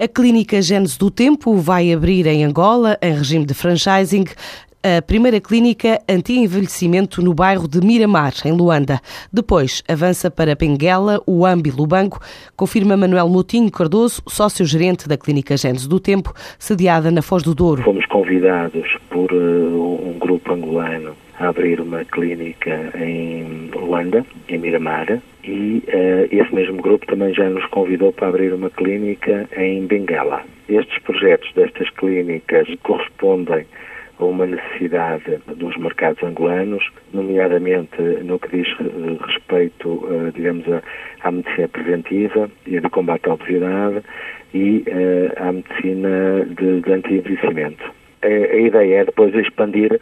[0.00, 4.24] A clínica Gênese do Tempo vai abrir em Angola, em regime de franchising,
[4.82, 9.00] a primeira clínica anti-envelhecimento no bairro de Miramar, em Luanda.
[9.32, 12.18] Depois avança para Benguela, o Ambi Lubango,
[12.56, 17.82] confirma Manuel Moutinho Cardoso, sócio-gerente da clínica Gênese do Tempo, sediada na Foz do Douro.
[17.82, 25.22] Fomos convidados por uh, um grupo angolano a abrir uma clínica em Luanda, em Miramar,
[25.44, 30.42] e uh, esse mesmo grupo também já nos convidou para abrir uma clínica em Benguela.
[30.68, 33.64] Estes projetos destas clínicas correspondem
[34.22, 38.68] a uma necessidade dos mercados angolanos, nomeadamente no que diz
[39.26, 40.64] respeito, uh, digamos,
[41.22, 44.02] à medicina preventiva e de combate à obesidade
[44.54, 47.84] e uh, à medicina de, de anti-envelhecimento.
[48.22, 50.00] A, ideia é depois expandir,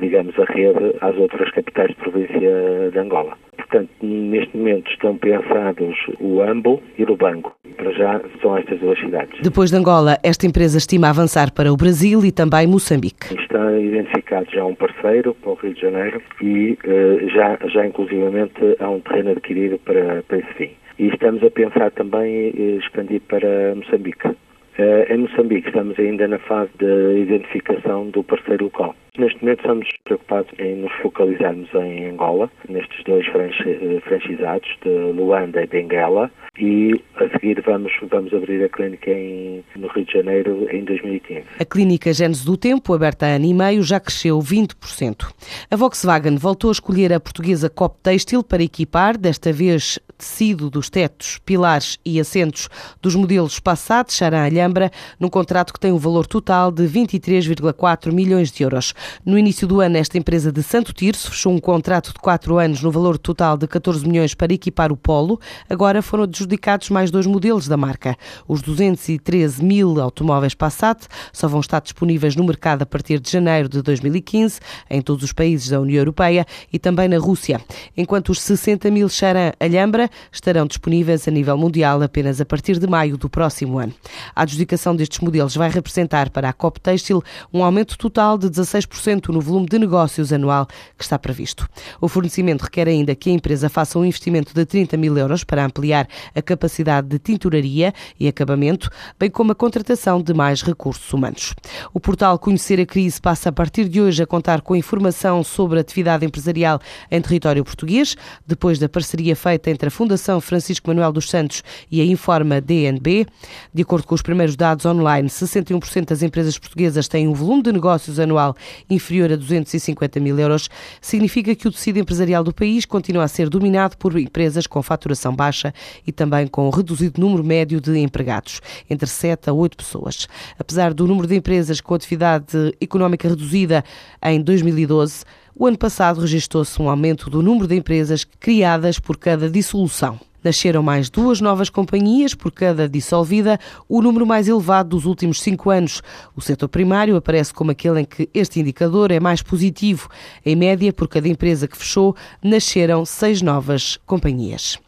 [0.00, 3.38] digamos, a rede às outras capitais de província de Angola.
[3.56, 7.56] Portanto, neste momento estão pensados o Ambo e o Banco.
[7.76, 9.40] Para já são estas duas cidades.
[9.42, 13.34] Depois de Angola, esta empresa estima avançar para o Brasil e também Moçambique.
[13.34, 18.60] Está identificado já um parceiro para o Rio de Janeiro e uh, já, já inclusivamente
[18.80, 20.70] há um terreno adquirido para, para esse fim.
[20.98, 24.34] E estamos a pensar também em expandir para Moçambique.
[24.78, 28.94] Uh, em Moçambique estamos ainda na fase de identificação do parceiro local.
[29.18, 35.62] Neste momento estamos preocupados em nos focalizarmos em Angola, nestes dois eh, franchisados de Luanda
[35.62, 40.68] e Benguela, e a seguir vamos, vamos abrir a clínica em, no Rio de Janeiro
[40.70, 41.44] em 2015.
[41.58, 45.32] A clínica Gênesis do Tempo, aberta há ano e meio, já cresceu 20%.
[45.70, 50.88] A Volkswagen voltou a escolher a portuguesa Cop Textil para equipar, desta vez tecido dos
[50.88, 52.68] tetos, pilares e assentos
[53.00, 58.50] dos modelos Passat, Charan Alhambra, num contrato que tem um valor total de 23,4 milhões
[58.50, 58.94] de euros.
[59.24, 62.82] No início do ano, esta empresa de Santo Tirso fechou um contrato de 4 anos
[62.82, 65.40] no valor total de 14 milhões para equipar o Polo.
[65.68, 68.16] Agora foram adjudicados mais dois modelos da marca.
[68.48, 73.68] Os 213 mil automóveis Passat só vão estar disponíveis no mercado a partir de janeiro
[73.68, 77.60] de 2015 em todos os países da União Europeia e também na Rússia,
[77.96, 82.86] enquanto os 60 mil Charan Alhambra estarão disponíveis a nível mundial apenas a partir de
[82.86, 83.94] maio do próximo ano.
[84.34, 87.22] A adjudicação destes modelos vai representar para a COP Têxtil
[87.52, 90.66] um aumento total de 16% no volume de negócios anual
[90.96, 91.68] que está previsto.
[92.00, 95.64] O fornecimento requer ainda que a empresa faça um investimento de 30 mil euros para
[95.64, 101.54] ampliar a capacidade de tinturaria e acabamento, bem como a contratação de mais recursos humanos.
[101.92, 105.78] O portal Conhecer a Crise passa a partir de hoje a contar com informação sobre
[105.78, 106.80] a atividade empresarial
[107.10, 108.16] em território português,
[108.46, 113.26] depois da parceria feita entre a Fundação Francisco Manuel dos Santos e a Informa DNB.
[113.72, 117.72] De acordo com os primeiros dados online, 61% das empresas portuguesas têm um volume de
[117.72, 118.54] negócios anual
[118.90, 120.68] inferior a 250 mil euros,
[121.00, 125.34] significa que o tecido empresarial do país continua a ser dominado por empresas com faturação
[125.34, 125.72] baixa
[126.06, 130.28] e também com um reduzido número médio de empregados, entre 7 a 8 pessoas.
[130.58, 133.82] Apesar do número de empresas com atividade económica reduzida
[134.22, 135.24] em 2012,
[135.58, 140.20] o ano passado registrou-se um aumento do número de empresas criadas por cada dissolução.
[140.44, 143.58] Nasceram mais duas novas companhias por cada dissolvida,
[143.88, 146.02] o número mais elevado dos últimos cinco anos.
[146.36, 150.08] O setor primário aparece como aquele em que este indicador é mais positivo.
[150.44, 154.78] Em média, por cada empresa que fechou, nasceram seis novas companhias.